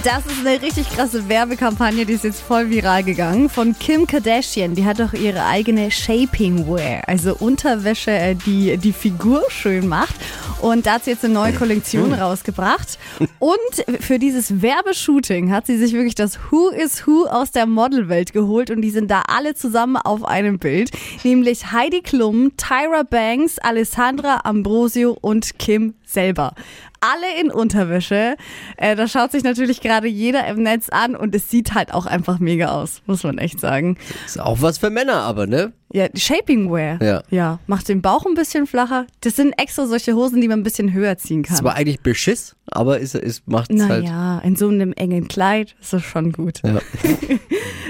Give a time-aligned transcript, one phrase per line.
[0.00, 3.50] Das ist eine richtig krasse Werbekampagne, die ist jetzt voll viral gegangen.
[3.50, 4.74] Von Kim Kardashian.
[4.74, 10.14] Die hat doch ihre eigene Shaping Wear, also Unterwäsche, äh, die die Figur schön macht.
[10.62, 12.98] Und da hat sie jetzt eine neue Kollektion rausgebracht.
[13.38, 13.58] Und
[14.00, 18.70] für dieses Werbeshooting hat sie sich wirklich das Who is Who aus der Modelwelt geholt.
[18.70, 20.90] Und die sind da alle zusammen auf einem Bild.
[21.22, 26.54] Nämlich Heidi Klum, Tyra Banks, Alessandra Ambrosio und Kim selber.
[27.00, 28.36] Alle in Unterwäsche.
[28.76, 32.06] Äh, da schaut sich natürlich gerade jeder im Netz an und es sieht halt auch
[32.06, 33.98] einfach mega aus, muss man echt sagen.
[34.24, 35.72] Ist auch was für Männer, aber, ne?
[35.92, 37.02] Ja, Shaping Wear.
[37.02, 37.22] Ja.
[37.28, 39.06] Ja, macht den Bauch ein bisschen flacher.
[39.20, 41.54] Das sind extra solche Hosen, die man ein bisschen höher ziehen kann.
[41.54, 44.04] Es war eigentlich Beschiss, aber es, es macht es halt.
[44.04, 46.60] Naja, in so einem engen Kleid ist das schon gut.
[46.64, 46.78] Ja.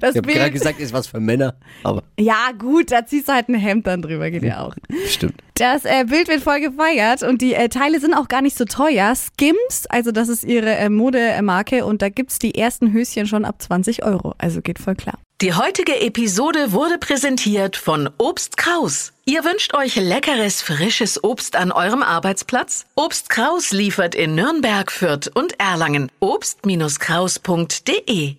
[0.00, 3.32] Das Ich habe gerade gesagt, ist was für Männer, aber ja gut, da ziehst du
[3.34, 4.74] halt ein Hemd dann drüber, geht ja auch.
[5.12, 5.34] Stimmt.
[5.54, 8.64] Das äh, Bild wird voll gefeiert und die äh, Teile sind auch gar nicht so
[8.64, 9.14] teuer.
[9.14, 13.60] Skims, also das ist ihre äh, Modemarke und da gibt's die ersten Höschen schon ab
[13.60, 14.34] 20 Euro.
[14.38, 15.18] Also geht voll klar.
[15.42, 19.12] Die heutige Episode wurde präsentiert von Obst Kraus.
[19.24, 22.84] Ihr wünscht euch leckeres, frisches Obst an eurem Arbeitsplatz?
[22.94, 26.10] Obst Kraus liefert in Nürnberg, Fürth und Erlangen.
[26.20, 28.36] Obst-Kraus.de